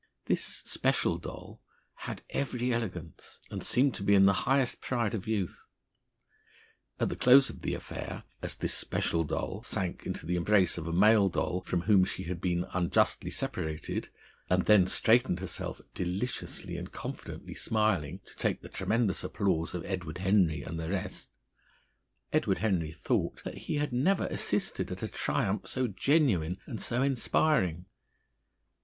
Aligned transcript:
This 0.25 0.43
special 0.43 1.19
doll 1.19 1.61
had 1.93 2.23
every 2.31 2.73
elegance, 2.73 3.37
and 3.51 3.61
seemed 3.61 3.93
to 3.93 4.03
be 4.03 4.15
in 4.15 4.25
the 4.25 4.33
highest 4.49 4.81
pride 4.81 5.13
of 5.13 5.27
youth. 5.27 5.67
At 6.99 7.09
the 7.09 7.15
close 7.15 7.51
of 7.51 7.61
the 7.61 7.75
affair, 7.75 8.23
as 8.41 8.55
this 8.55 8.73
special 8.73 9.23
doll 9.23 9.61
sank 9.61 10.07
into 10.07 10.25
the 10.25 10.37
embrace 10.37 10.75
of 10.79 10.87
a 10.87 10.91
male 10.91 11.29
doll 11.29 11.61
from 11.61 11.81
whom 11.81 12.03
she 12.03 12.23
had 12.23 12.41
been 12.41 12.65
unjustly 12.73 13.29
separated, 13.29 14.09
and 14.49 14.63
then 14.65 14.87
straightened 14.87 15.39
herself, 15.39 15.79
deliciously 15.93 16.77
and 16.77 16.91
confidently 16.91 17.53
smiling, 17.53 18.21
to 18.25 18.35
take 18.35 18.63
the 18.63 18.69
tremendous 18.69 19.23
applause 19.23 19.75
of 19.75 19.85
Edward 19.85 20.17
Henry 20.17 20.63
and 20.63 20.79
the 20.79 20.89
rest, 20.89 21.27
Edward 22.33 22.57
Henry 22.57 22.91
thought 22.91 23.43
that 23.43 23.57
he 23.69 23.75
had 23.75 23.93
never 23.93 24.25
assisted 24.29 24.91
at 24.91 25.03
a 25.03 25.07
triumph 25.07 25.67
so 25.67 25.85
genuine 25.85 26.57
and 26.65 26.81
so 26.81 27.03
inspiring. 27.03 27.85